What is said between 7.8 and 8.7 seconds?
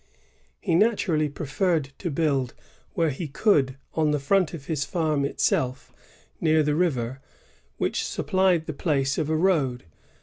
supplied